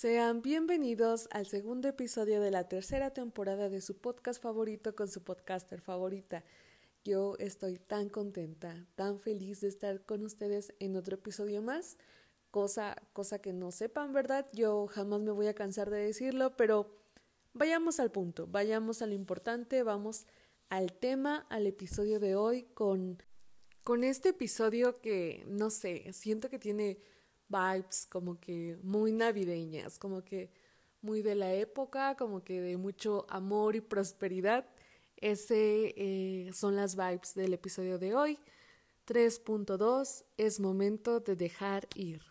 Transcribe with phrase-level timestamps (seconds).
[0.00, 5.22] Sean bienvenidos al segundo episodio de la tercera temporada de su podcast favorito con su
[5.22, 6.42] podcaster favorita.
[7.04, 11.98] Yo estoy tan contenta, tan feliz de estar con ustedes en otro episodio más.
[12.50, 14.46] Cosa, cosa que no sepan, ¿verdad?
[14.54, 16.96] Yo jamás me voy a cansar de decirlo, pero
[17.52, 20.24] vayamos al punto, vayamos a lo importante, vamos
[20.70, 23.22] al tema, al episodio de hoy con,
[23.84, 27.02] con este episodio que, no sé, siento que tiene
[27.50, 30.50] vibes como que muy navideñas, como que
[31.02, 34.66] muy de la época, como que de mucho amor y prosperidad.
[35.16, 38.38] Ese eh, son las vibes del episodio de hoy.
[39.06, 42.22] 3.2 es momento de dejar ir.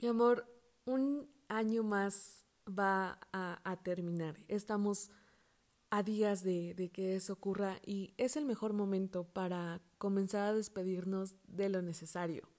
[0.00, 0.46] Mi amor,
[0.84, 4.36] un año más va a, terminar.
[4.46, 5.10] Estamos
[5.90, 10.54] a días de, de, que eso ocurra y es el mejor momento para comenzar a
[10.54, 12.57] despedirnos de lo necesario.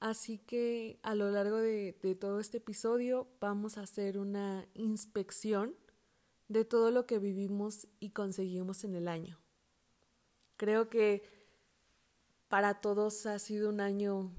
[0.00, 5.76] Así que a lo largo de, todo este episodio vamos a hacer una inspección
[6.48, 9.38] de todo lo que vivimos y conseguimos en el año.
[10.56, 11.22] Creo que
[12.48, 14.32] para todos ha sido un año,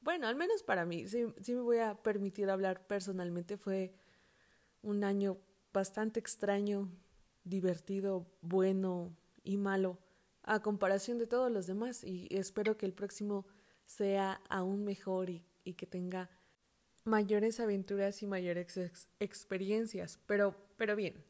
[0.00, 3.94] bueno, al menos para mí, si, me voy a permitir hablar personalmente, fue
[4.80, 5.36] un año
[5.74, 6.90] bastante extraño,
[7.44, 9.98] divertido, bueno y malo
[10.42, 13.46] a comparación de todos los demás y espero que el próximo
[13.86, 15.42] sea aún mejor y,
[15.76, 16.30] que tenga
[17.04, 18.78] mayores aventuras y mayores
[19.20, 20.18] experiencias.
[20.26, 21.24] Pero, pero bien,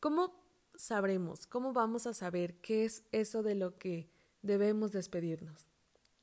[0.00, 0.34] ¿cómo
[0.76, 4.10] sabremos, cómo vamos a saber qué es eso de lo que
[4.42, 5.68] debemos despedirnos?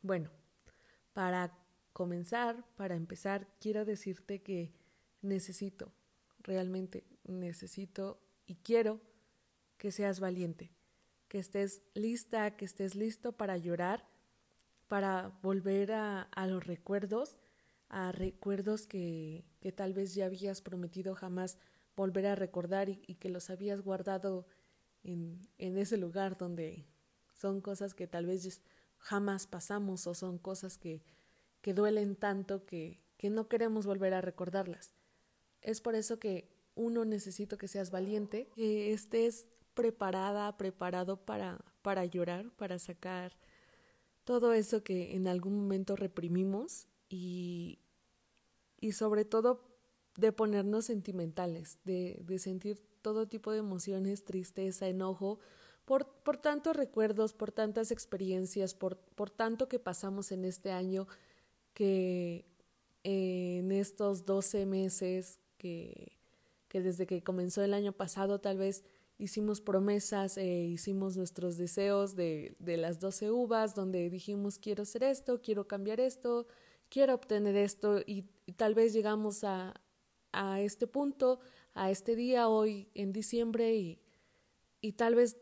[0.02, 0.30] Bueno,
[1.14, 1.58] para
[1.94, 4.74] comenzar, para empezar, quiero decirte que
[5.22, 5.92] necesito,
[6.40, 9.00] realmente necesito y quiero
[9.78, 10.72] que seas valiente,
[11.28, 14.12] que estés lista, que estés listo para llorar
[14.88, 17.36] para volver a, los recuerdos,
[17.89, 21.58] a recuerdos que, que, tal vez ya habías prometido jamás
[21.95, 24.45] volver a recordar y, que los habías guardado
[25.03, 26.85] en, en, ese lugar donde
[27.34, 28.62] son cosas que tal vez
[28.97, 31.03] jamás pasamos o son cosas que,
[31.62, 34.94] que duelen tanto que, que no queremos volver a recordarlas.
[35.62, 42.06] Es por eso que uno necesito que seas valiente, que estés preparada, preparado para, para
[42.06, 43.38] llorar, para sacar
[44.23, 47.79] todo eso que en algún momento reprimimos y,
[48.79, 49.61] y sobre todo
[50.16, 55.39] de ponernos sentimentales, de, de, sentir todo tipo de emociones, tristeza, enojo,
[55.85, 61.07] por, por tantos recuerdos, por tantas experiencias, por, por tanto que pasamos en este año,
[61.73, 62.45] que
[63.03, 66.17] en estos 12 meses que,
[66.69, 68.84] que desde que comenzó el año pasado tal vez
[69.18, 75.03] hicimos promesas, e hicimos nuestros deseos de, de las doce uvas, donde dijimos quiero hacer
[75.03, 76.47] esto, quiero cambiar esto,
[76.90, 78.25] quiero obtener esto y,
[78.56, 79.73] tal vez llegamos a,
[80.31, 81.40] a este punto,
[81.73, 84.00] a este día hoy en diciembre y,
[84.81, 85.38] y tal vez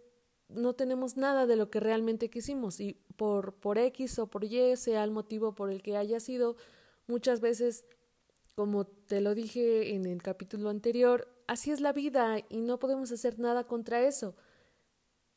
[0.50, 4.76] no tenemos nada de lo que realmente quisimos y por, por X o por Y,
[4.76, 6.56] sea el motivo por el que haya sido,
[7.08, 7.86] muchas veces,
[8.56, 13.12] como te lo dije en el capítulo anterior, Así es la vida y no podemos
[13.12, 14.38] hacer nada contra eso.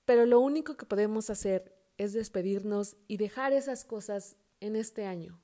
[0.04, 5.42] Pero lo único que podemos hacer es despedirnos y dejar esas cosas en este año,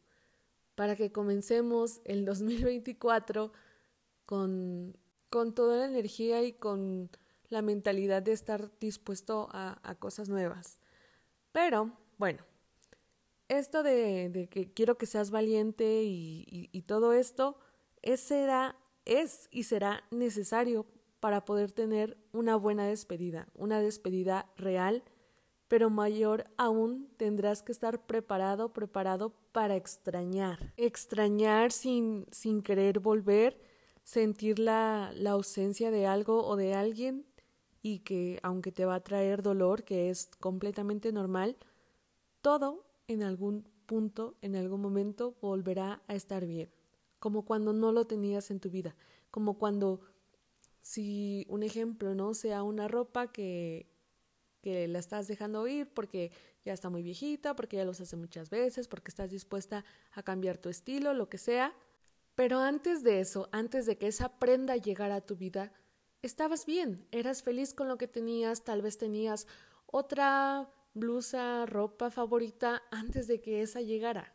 [0.76, 3.52] para que comencemos el 2024
[4.26, 4.96] con,
[5.28, 7.10] con toda la energía y con
[7.48, 10.78] la mentalidad de estar dispuesto a, cosas nuevas.
[11.50, 12.44] Pero, bueno,
[13.48, 17.58] esto de, que quiero que seas valiente y todo esto,
[18.02, 20.86] ese era es y será necesario
[21.20, 25.02] para poder tener una buena despedida, una despedida real,
[25.68, 30.72] pero mayor aún tendrás que estar preparado, preparado para extrañar.
[30.76, 33.60] Extrañar sin, sin querer volver,
[34.02, 37.26] sentir la, la ausencia de algo o de alguien
[37.82, 41.56] y que aunque te va a traer dolor, que es completamente normal,
[42.40, 46.70] todo en algún punto, en algún momento volverá a estar bien
[47.20, 48.96] como cuando no lo tenías en tu vida,
[49.30, 50.00] como cuando,
[50.80, 52.34] si un ejemplo, ¿no?
[52.34, 53.86] Sea una ropa que,
[54.62, 56.32] que la estás dejando ir porque
[56.64, 60.58] ya está muy viejita, porque ya lo hace muchas veces, porque estás dispuesta a cambiar
[60.58, 61.74] tu estilo, lo que sea.
[62.34, 65.72] Pero antes de eso, antes de que esa prenda llegara a tu vida,
[66.22, 69.46] estabas bien, eras feliz con lo que tenías, tal vez tenías
[69.86, 74.34] otra blusa, ropa favorita antes de que esa llegara.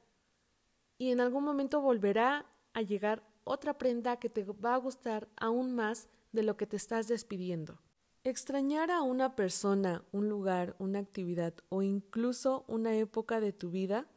[0.98, 2.46] Y en algún momento volverá
[2.76, 6.76] a llegar otra prenda que te va a gustar aún más de lo que te
[6.76, 7.80] estás despidiendo.
[8.24, 14.08] Extrañar a una persona, un lugar, una actividad o incluso una época de tu vida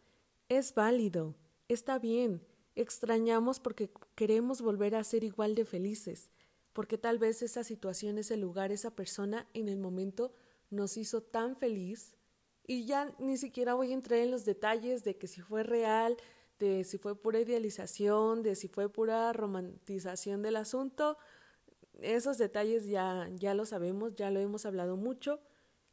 [0.48, 1.36] es válido,
[1.68, 2.42] está bien,
[2.74, 6.30] extrañamos porque queremos volver a ser igual de felices,
[6.72, 10.32] porque tal vez esa situación, ese lugar, esa persona en el momento
[10.70, 12.16] nos hizo tan feliz
[12.66, 16.16] y ya ni siquiera voy a entrar en los detalles de que si fue real,
[16.58, 21.18] de si fue pura idealización, de si fue pura romantización del asunto.
[22.00, 25.40] Esos detalles ya, ya lo sabemos, ya lo hemos hablado mucho.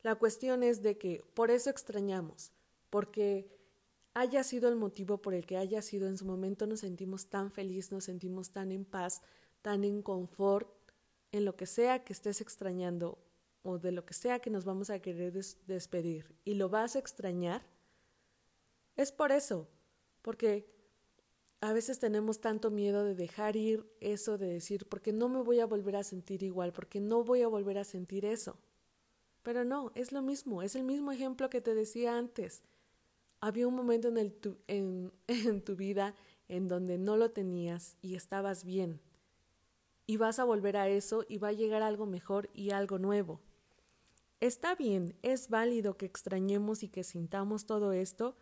[0.04, 2.52] La cuestión es de que por eso extrañamos,
[2.90, 3.50] porque
[4.14, 7.52] haya sido el motivo por el que haya sido en su momento nos sentimos tan
[7.52, 9.22] felices, nos sentimos tan en paz,
[9.62, 10.70] tan en confort,
[11.32, 13.20] en lo que sea que estés extrañando
[13.62, 17.00] o de lo que sea que nos vamos a querer despedir y lo vas a
[17.00, 17.66] extrañar,
[18.96, 19.68] es por eso,
[20.26, 20.66] porque
[21.62, 25.60] a veces tenemos tanto miedo de dejar ir eso, de decir, porque no me voy
[25.60, 28.58] a volver a sentir igual, porque no voy a volver a sentir eso.
[29.44, 32.64] Pero no, es lo mismo, es el mismo ejemplo que te decía antes
[33.46, 36.16] había un momento en, tu, en tu vida
[36.48, 39.00] en donde no lo tenías y estabas bien.
[40.08, 43.42] Y vas a volver a eso y va a llegar algo mejor y algo nuevo.
[44.40, 48.36] Está bien, es válido que extrañemos y que sintamos todo esto,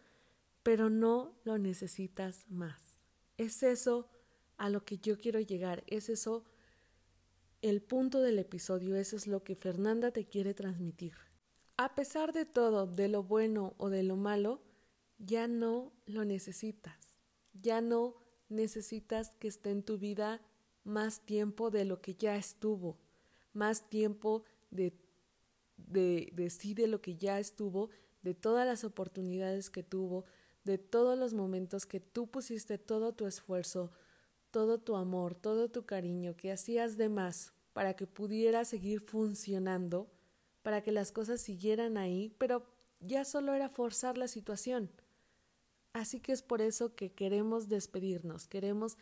[0.63, 2.99] pero no lo necesitas más.
[3.37, 4.09] Es eso
[4.57, 6.45] a lo que yo quiero llegar, es eso
[7.61, 11.13] el punto del episodio, eso es lo que Fernanda te quiere transmitir.
[11.77, 14.61] A pesar de todo, de lo bueno o de lo malo,
[15.17, 17.19] ya no lo necesitas,
[17.53, 18.15] ya no
[18.49, 20.41] necesitas que esté en tu vida
[20.83, 22.97] más tiempo de lo que ya estuvo,
[23.53, 24.93] más tiempo de,
[25.77, 27.89] de, sí de lo que ya estuvo,
[28.21, 30.25] de todas las oportunidades que tuvo,
[30.63, 33.91] de todos los momentos que tú pusiste todo tu esfuerzo,
[34.51, 40.07] todo tu amor, todo tu cariño, que hacías de más para que pudiera seguir funcionando,
[40.61, 42.65] para que las cosas siguieran ahí, pero
[42.99, 44.89] ya solo era forzar la situación.
[45.91, 48.97] Así que es por eso que queremos despedirnos, queremos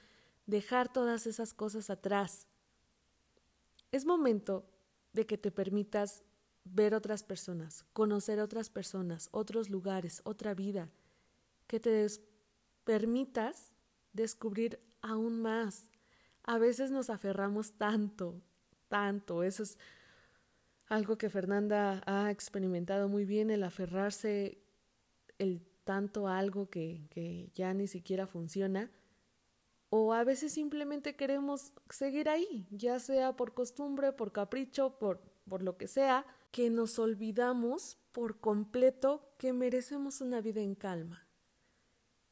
[0.46, 2.48] dejar todas esas cosas atrás.
[3.92, 4.66] Es momento
[5.14, 6.24] de que te permitas
[6.64, 10.90] ver otras personas, conocer otras personas, otros lugares, otra vida,
[11.72, 12.06] que te
[12.84, 13.72] permitas
[14.12, 15.90] descubrir aún más.
[16.44, 18.42] A veces nos aferramos tanto,
[18.90, 19.78] tanto, eso es
[20.90, 24.58] algo que Fernanda ha experimentado muy bien, el aferrarse,
[25.38, 28.92] el tanto algo que, que ya ni siquiera funciona,
[29.90, 35.64] o a veces simplemente queremos seguir ahí, ya sea por costumbre, por capricho, por, por
[35.64, 41.31] lo que sea, que nos olvidamos por completo que merecemos una vida en calma,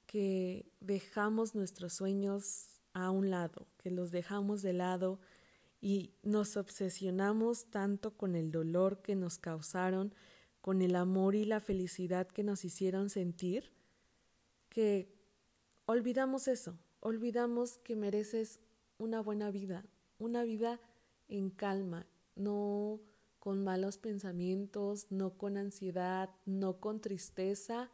[0.10, 5.20] que dejamos nuestros sueños a un lado, que los dejamos de lado
[5.82, 10.16] y nos obsesionamos tanto con el dolor que nos causaron,
[10.62, 13.72] con el amor y la felicidad que nos hicieron sentir,
[14.68, 15.14] que
[15.86, 18.62] olvidamos eso, olvidamos que mereces
[18.98, 19.86] una buena vida,
[20.18, 20.82] una vida
[21.28, 23.00] en calma, no
[23.38, 27.92] con malos pensamientos, no con ansiedad, no con tristeza.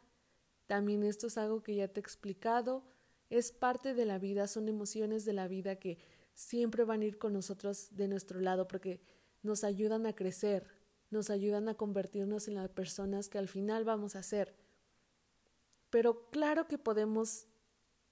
[0.66, 2.84] También esto es algo que ya te he explicado,
[3.30, 5.98] es parte de la vida, son emociones de la vida que
[6.34, 9.00] siempre van a ir con nosotros de nuestro lado porque
[9.42, 10.68] nos ayudan a crecer,
[11.10, 14.54] nos ayudan a convertirnos en las personas que al final vamos a ser.
[15.90, 17.46] Pero claro que podemos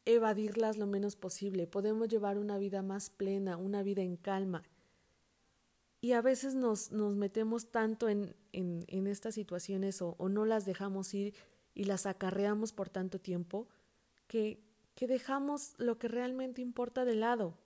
[0.05, 4.63] evadirlas lo menos posible, podemos llevar una vida más plena, una vida en calma.
[6.01, 11.15] Y a veces nos, nos metemos tanto en, en, estas situaciones o, no las dejamos
[11.15, 11.34] ir
[11.75, 13.69] y las acarreamos por tanto tiempo
[14.27, 14.63] que,
[14.95, 17.59] que dejamos lo que realmente importa de lado.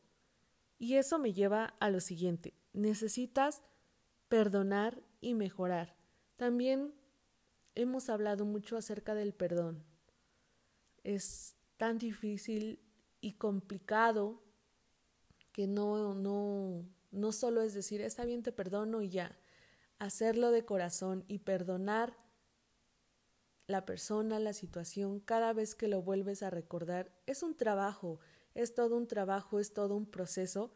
[0.79, 3.63] Y eso me lleva a lo siguiente, necesitas
[4.29, 5.97] perdonar y mejorar.
[6.37, 6.95] También
[7.75, 9.85] hemos hablado mucho acerca del perdón.
[11.05, 12.81] Es tan difícil
[13.21, 14.43] y complicado
[15.53, 19.37] que no, no, no solo es decir, está bien, te perdono y ya.
[19.99, 22.17] Hacerlo de corazón y perdonar
[23.69, 28.19] la persona, la situación, cada vez que lo vuelves a recordar, es un trabajo,
[28.55, 30.73] es todo un trabajo, es todo un proceso,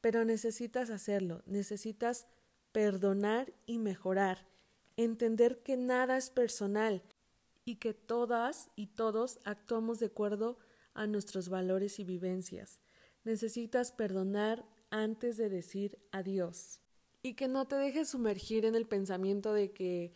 [0.00, 2.26] pero necesitas hacerlo, necesitas
[2.72, 4.48] perdonar y mejorar,
[4.96, 7.02] entender que nada es personal
[7.66, 10.58] y que todas y todos actuamos de acuerdo
[10.94, 12.80] a nuestros valores y vivencias.
[13.22, 16.80] Necesitas perdonar antes de decir adiós
[17.22, 20.12] y que no te dejes sumergir en el pensamiento de que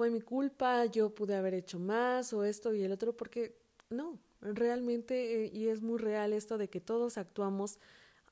[0.00, 3.58] fue mi culpa, yo pude haber hecho más o esto y el otro, porque
[3.90, 7.78] no, realmente, eh, y es muy real esto de que todos actuamos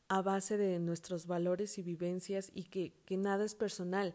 [0.09, 4.15] a base de nuestros valores y vivencias y que, que nada es personal,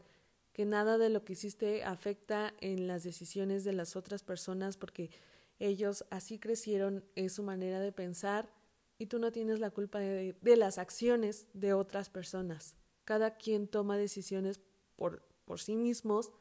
[0.51, 5.11] que nada de lo que hiciste afecta en las decisiones de las otras personas porque
[5.59, 8.49] ellos así crecieron, es su manera de pensar
[8.97, 12.75] y tú no tienes la culpa de, de las acciones de otras personas.
[13.05, 14.59] Cada quien toma decisiones
[14.95, 16.31] por, por sí mismos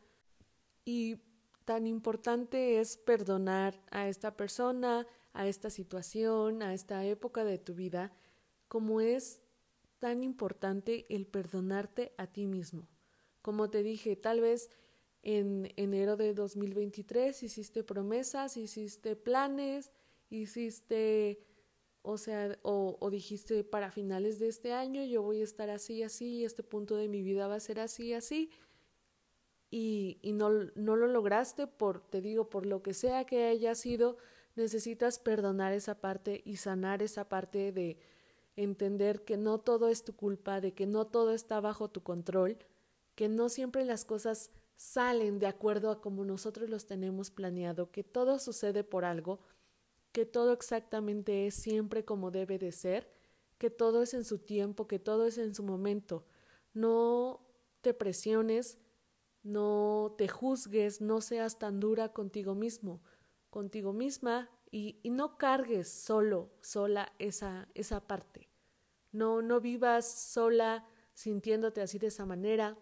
[0.84, 1.16] y
[1.64, 7.74] tan importante es perdonar a esta persona, a esta situación, a esta época de tu
[7.74, 8.12] vida,
[8.68, 9.42] como es
[9.98, 12.88] tan importante el perdonarte a ti mismo.
[13.40, 14.70] Como te dije, tal vez
[15.22, 19.92] en enero de 2023 hiciste promesas, hiciste planes,
[20.30, 21.44] hiciste,
[22.02, 26.02] o sea, o, o, dijiste para finales de este año yo voy a estar así,
[26.02, 28.50] así, este punto de mi vida va a ser así, así,
[29.72, 33.74] y, y no, no lo lograste por, te digo, por lo que sea que haya
[33.74, 34.18] sido,
[34.54, 37.98] necesitas perdonar esa parte y sanar esa parte de
[38.54, 42.58] entender que no todo es tu culpa, de que no todo está bajo tu control,
[43.14, 48.04] que no siempre las cosas salen de acuerdo a como nosotros los tenemos planeado, que
[48.04, 49.40] todo sucede por algo,
[50.12, 53.10] que todo exactamente es siempre como debe de ser,
[53.56, 56.26] que todo es en su tiempo, que todo es en su momento.
[56.74, 57.40] No
[57.80, 58.78] te presiones,
[59.42, 63.02] no te juzgues, no seas tan dura contigo mismo,
[63.50, 68.48] contigo misma y, no cargues solo, sola esa, esa parte.
[69.10, 72.78] No, no vivas sola sintiéndote así de esa manera.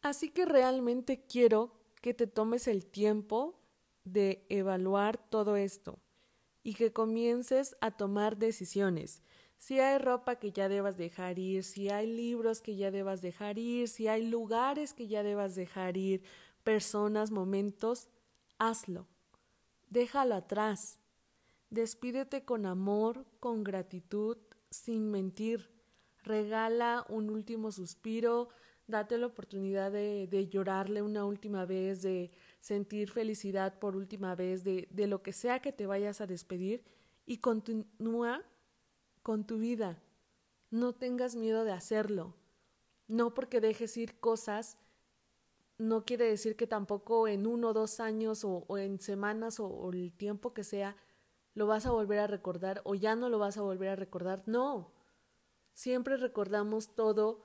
[0.00, 3.60] Así que realmente quiero que te tomes el tiempo
[4.04, 6.00] de evaluar todo esto
[6.64, 9.22] y que comiences a tomar decisiones.
[9.62, 13.60] Si hay ropa que ya debas dejar ir, si hay libros que ya debas dejar
[13.60, 16.24] ir, si hay lugares que ya debas dejar ir,
[16.64, 18.08] personas, momentos,
[18.58, 19.06] hazlo.
[19.88, 20.98] Déjalo atrás.
[21.70, 24.36] Despídete con amor, con gratitud,
[24.68, 25.70] sin mentir.
[26.24, 28.48] Regala un último suspiro,
[28.88, 34.64] date la oportunidad de, de llorarle una última vez, de sentir felicidad por última vez,
[34.64, 36.82] de, de lo que sea que te vayas a despedir
[37.26, 38.42] y continúa
[39.22, 40.02] con tu vida.
[40.70, 42.34] No tengas miedo de hacerlo.
[43.08, 44.78] No porque dejes ir cosas,
[45.78, 49.92] no quiere decir que tampoco en uno o dos años o, en semanas o, o
[49.92, 50.96] el tiempo que sea
[51.54, 54.42] lo vas a volver a recordar o ya no lo vas a volver a recordar.
[54.46, 54.92] No.
[55.74, 57.42] Siempre recordamos todo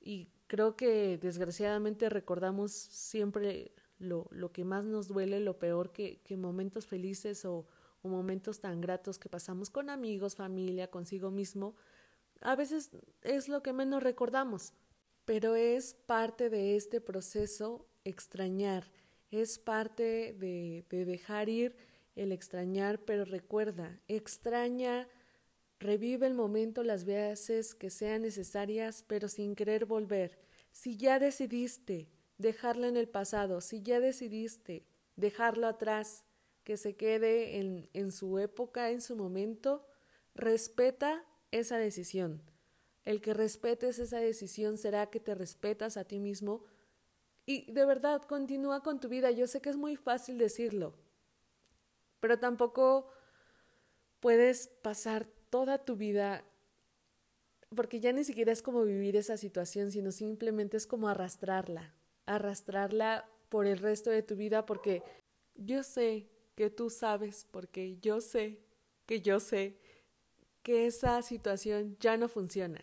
[0.00, 6.20] y creo que desgraciadamente recordamos siempre lo, lo que más nos duele, lo peor que,
[6.22, 7.66] que momentos felices o,
[8.08, 11.74] momentos tan gratos que pasamos con amigos, familia, consigo mismo,
[12.40, 12.90] a veces
[13.22, 14.72] es lo que menos recordamos,
[15.24, 18.90] pero es parte de este proceso extrañar,
[19.30, 21.76] es parte de, de dejar ir
[22.16, 25.08] el extrañar, pero recuerda, extraña,
[25.78, 30.38] revive el momento las veces que sean necesarias, pero sin querer volver.
[30.72, 36.24] Si ya decidiste dejarlo en el pasado, si ya decidiste dejarlo atrás,
[36.64, 39.86] que se quede en, en su época, en su momento,
[40.34, 42.42] respeta esa decisión.
[43.04, 46.64] El que respetes esa decisión será que te respetas a ti mismo
[47.46, 49.30] y de verdad continúa con tu vida.
[49.30, 50.94] Yo sé que es muy fácil decirlo,
[52.20, 53.08] pero tampoco
[54.20, 56.44] puedes pasar toda tu vida
[57.74, 61.94] porque ya ni siquiera es como vivir esa situación, sino simplemente es como arrastrarla,
[62.26, 65.02] arrastrarla por el resto de tu vida porque
[65.54, 66.28] yo sé
[66.60, 68.58] que tú sabes, porque yo sé
[69.06, 69.78] que yo sé
[70.62, 72.82] que esa situación ya no funciona.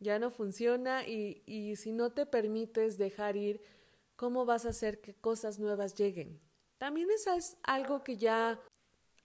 [0.00, 3.60] Ya no funciona y, y si no te permites dejar ir,
[4.16, 6.40] ¿cómo vas a hacer que cosas nuevas lleguen?
[6.78, 8.58] También eso es algo que ya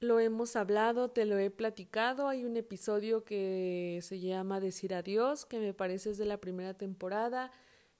[0.02, 2.28] lo hemos hablado, te lo he platicado.
[2.28, 6.74] Hay un episodio que se llama Decir Adiós, que me parece es de la primera
[6.74, 7.54] temporada.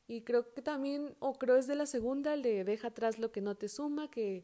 [0.10, 3.32] Y creo que también, o creo es de la segunda, el de Deja atrás lo
[3.32, 4.44] que no te suma, que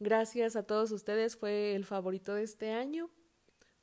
[0.00, 3.10] Gracias a todos ustedes, fue el favorito de este año.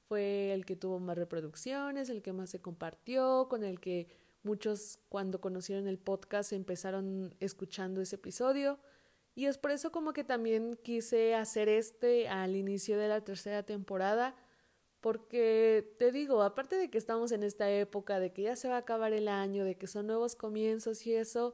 [0.08, 4.08] Fue el que tuvo más reproducciones, el que más se compartió, con el que
[4.44, 8.80] muchos cuando conocieron el podcast empezaron escuchando ese episodio.
[9.34, 13.64] Y es por eso como que también quise hacer este al inicio de la tercera
[13.64, 14.36] temporada,
[15.02, 18.76] porque te digo, aparte de que estamos en esta época, de que ya se va
[18.76, 21.54] a acabar el año, de que son nuevos comienzos y eso,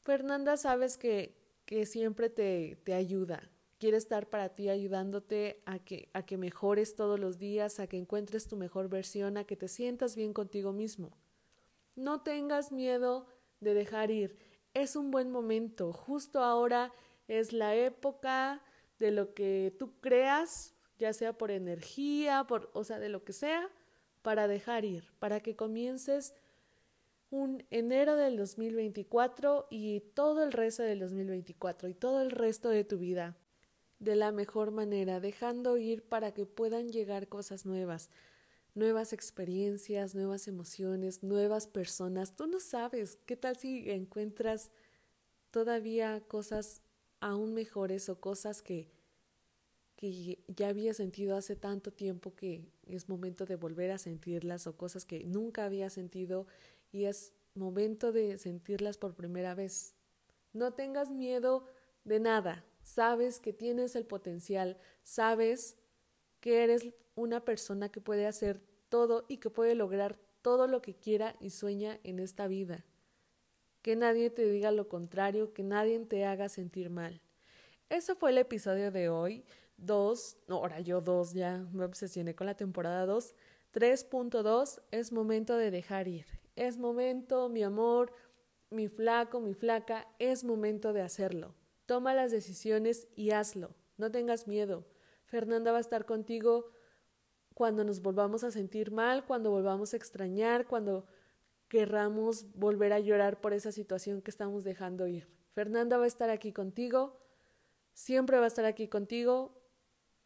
[0.00, 3.48] Fernanda sabes que, que siempre te, te ayuda,
[3.82, 7.96] quiere estar para ti ayudándote a que, a que mejores todos los días, a que
[7.96, 11.10] encuentres tu mejor versión, a que te sientas bien contigo mismo.
[11.96, 13.26] No tengas miedo
[13.58, 14.38] de dejar ir.
[14.72, 15.92] Es un buen momento.
[15.92, 16.92] Justo ahora
[17.26, 18.62] es la época
[19.00, 23.32] de lo que tú creas, ya sea por energía, por, o sea, de lo que
[23.32, 23.68] sea,
[24.22, 26.34] para dejar ir, para que comiences
[27.30, 32.84] un enero del 2024 y todo el resto del 2024 y todo el resto de
[32.84, 33.36] tu vida
[34.02, 38.10] de la mejor manera, dejando ir para que puedan llegar cosas nuevas.
[38.74, 42.36] nuevas experiencias, nuevas emociones, nuevas personas.
[42.36, 44.70] Tú no sabes qué tal si encuentras
[45.50, 46.80] todavía cosas
[47.20, 48.90] aún mejores o cosas que,
[49.94, 54.74] que ya había sentido hace tanto tiempo que es momento de volver a sentirlas o
[54.74, 56.46] cosas que nunca había sentido
[56.92, 59.94] y es momento de sentirlas por primera vez.
[60.54, 61.66] No tengas miedo
[62.04, 65.76] de nada, sabes que tienes el potencial, sabes
[66.40, 70.94] que eres una persona que puede hacer todo y que puede lograr todo lo que
[70.94, 72.84] quiera y sueña en esta vida.
[73.80, 77.20] Que nadie te diga lo contrario, que nadie te haga sentir mal.
[77.88, 79.44] Eso fue el episodio de hoy.
[79.76, 83.34] Dos, ahora yo dos ya me obsesioné con la temporada 2.
[83.72, 86.26] 3.2 es momento de dejar ir.
[86.54, 88.12] Es momento, mi amor,
[88.70, 91.54] mi flaco, mi flaca, es momento de hacerlo.
[91.92, 93.74] Toma las decisiones y hazlo.
[93.98, 94.86] No tengas miedo.
[95.26, 96.72] Fernanda va a estar contigo
[97.52, 101.04] cuando nos volvamos a sentir mal, cuando volvamos a extrañar, cuando
[101.68, 105.28] querramos volver a llorar por esa situación que estamos dejando ir.
[105.50, 107.20] Fernanda va a estar aquí contigo,
[107.92, 109.62] siempre va a estar aquí contigo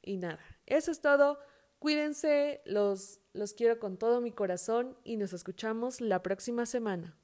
[0.03, 0.39] y nada.
[0.67, 1.41] Eso es todo.
[1.81, 7.19] Cuídense, los, los quiero con todo mi corazón y nos escuchamos la próxima semana.